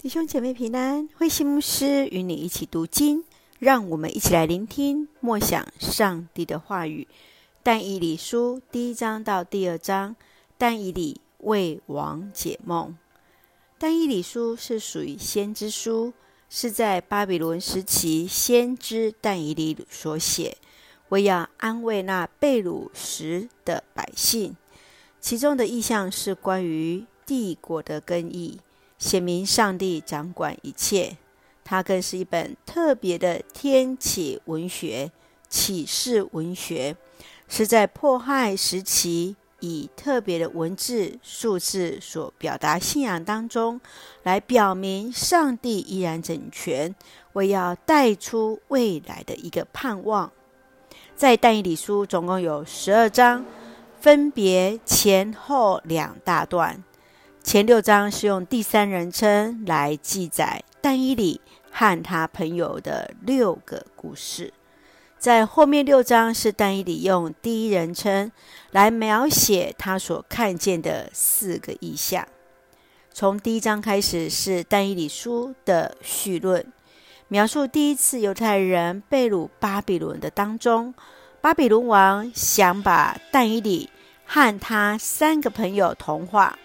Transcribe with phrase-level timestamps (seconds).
[0.00, 3.24] 弟兄姐妹平安，慧馨牧师与你一起读经，
[3.58, 7.08] 让我们一起来聆听默想上帝的话语。
[7.64, 10.14] 但以理书第一章到第二章，
[10.56, 12.96] 但以理为王解梦。
[13.76, 16.12] 但以理书是属于先知书，
[16.48, 20.56] 是在巴比伦时期先知但以理所写，
[21.08, 24.56] 为要安慰那被掳时的百姓。
[25.20, 28.60] 其中的意象是关于帝国的更替。
[28.98, 31.16] 显明上帝掌管一切，
[31.64, 35.10] 它更是一本特别的天启文学、
[35.48, 36.96] 启示文学，
[37.48, 43.80] 是在迫害时期以特别的文字、数字所表达信仰当中，
[44.24, 46.94] 来表明上帝依然整全，
[47.34, 50.30] 为要带出未来的一个盼望。
[51.16, 53.44] 在但以理书总共有十二章，
[54.00, 56.84] 分别前后两大段。
[57.48, 61.40] 前六章是用第三人称来记载但以理
[61.70, 64.52] 和他朋友的六个故事，
[65.18, 68.30] 在后面六章是但以理用第一人称
[68.70, 72.28] 来描写他所看见的四个意象。
[73.14, 76.70] 从第一章开始是但以理书的序论，
[77.28, 80.92] 描述第一次犹太人被掳巴比伦的当中，
[81.40, 83.88] 巴比伦王想把但以理
[84.26, 86.58] 和他三个朋友同化。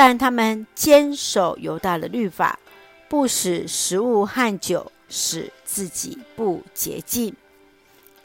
[0.00, 2.60] 但他们坚守犹大的律法，
[3.08, 7.34] 不使食物和酒使自己不洁净。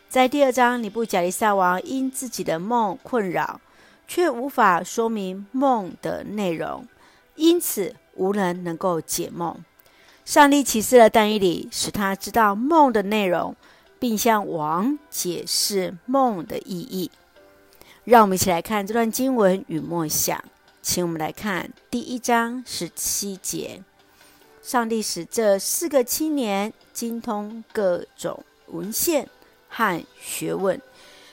[0.08, 3.60] 在第二章，尼布甲利撒王因自己的梦困扰，
[4.08, 6.88] 却无法说明梦的内容，
[7.38, 9.58] 因此无人能够解梦。
[10.24, 13.56] 上帝启示了但以理，使他知道梦的内容，
[13.98, 17.10] 并向王解释梦的意义。
[18.04, 20.40] 让我们一起来看这段经文与默想。
[20.84, 23.82] 请我们来看第一章十七节。
[24.62, 29.30] 上帝使这四个青年精通各种文献
[29.70, 30.80] 和学问，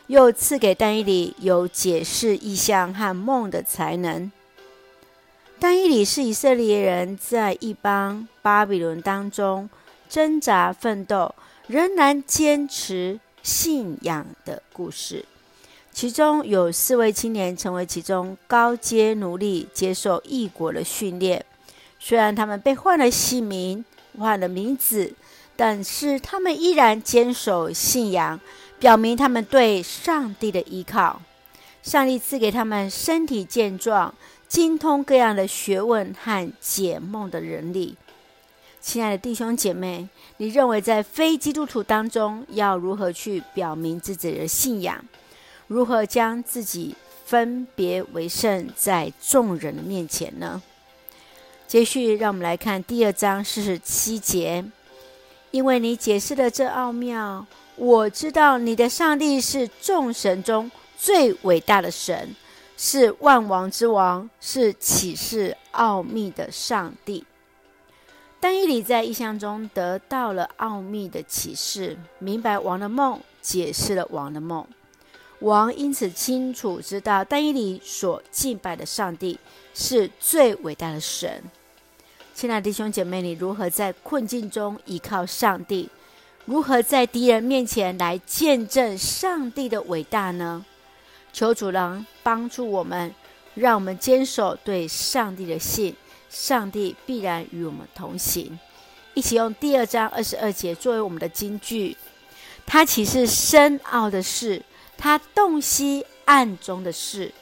[0.07, 4.31] 又赐给但以理有解释异象和梦的才能。
[5.59, 9.69] 但以理是以色列人在异邦巴比伦当中
[10.09, 11.35] 挣扎奋斗，
[11.67, 15.25] 仍然坚持信仰的故事。
[15.93, 21.45] 其中有四位青年成为其中高阶奴隶，接受异国的训练。
[21.99, 23.85] 虽然他们被换了姓名、
[24.19, 25.13] 换了名字，
[25.57, 28.41] 但是他们依然坚守信仰，
[28.79, 31.21] 表明他们对上帝的依靠。
[31.83, 34.15] 上帝赐给他们身体健壮、
[34.49, 37.97] 精通各样的学问和解梦的能力。
[38.81, 40.09] 亲爱的弟兄姐妹，
[40.39, 45.05] 你认为在非基督徒当中要如何去表明自己的信仰？
[45.71, 50.61] 如何将自己分别为圣，在众人的面前呢？
[51.69, 54.65] 接续，让我们来看第二章四十七节。
[55.53, 62.35] 因为你解释了这奥妙，我知道你的上帝是众神中最伟大的神，
[62.77, 67.25] 是万王之王，是启示奥秘的上帝。
[68.41, 74.67] 但以理在异象中得到了奥秘的启示，明白王的梦，解释了王的梦。
[75.41, 79.39] 王因此清楚知道，但以理所敬拜的上帝
[79.75, 81.43] 是最伟大的神。
[82.35, 85.89] 亲爱的弟兄姐妹，你如何在困境中依靠上帝？
[86.45, 90.65] 如何在敌人面前来见证上帝的伟大呢？
[91.33, 93.15] 求主能帮助我们，
[93.55, 95.97] 让我们坚守对上帝的信，
[96.29, 98.59] 上帝必然与我们同行。
[99.15, 101.97] 一起用第二章二十二节作为我们的金句：
[102.67, 104.63] 他启示深奥的事。
[105.01, 107.33] 他洞悉暗中的事，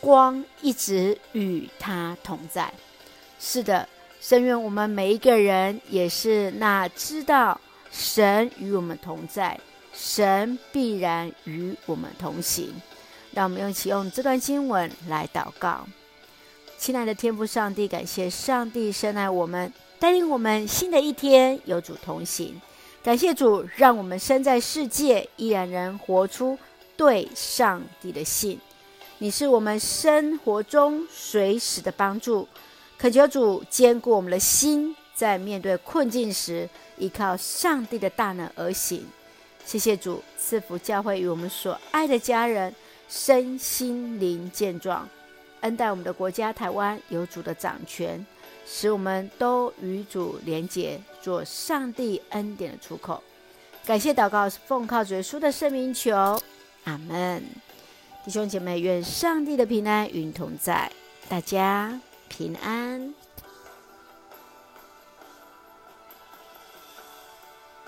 [0.00, 2.72] 光一直与他同在。
[3.38, 3.86] 是的，
[4.18, 9.60] 深愿我们每一个人也是那知道神与我们同在，
[9.92, 12.72] 神必然与我们同行。
[13.32, 15.86] 让我们一起用这段经文来祷告。
[16.78, 22.58] 亲爱的天父上帝，感谢上帝深爱我们，带领我们新的一天有主同行。
[23.02, 26.58] 感谢主，让我们身在世界，依然能活出。
[27.02, 28.60] 对上帝的信，
[29.18, 32.46] 你是我们生活中随时的帮助。
[32.96, 36.68] 恳求主坚固我们的心，在面对困境时，
[36.98, 39.04] 依靠上帝的大能而行。
[39.66, 42.72] 谢谢主赐福教会与我们所爱的家人
[43.08, 45.08] 身心灵健壮，
[45.62, 48.24] 恩待我们的国家台湾有主的掌权，
[48.64, 53.20] 使我们都与主连结，做上帝恩典的出口。
[53.84, 56.40] 感谢祷告，奉靠主耶稣的圣名求。
[56.84, 57.44] 阿门，
[58.24, 60.90] 弟兄姐妹，愿上帝的平安与同在，
[61.28, 63.14] 大家平安。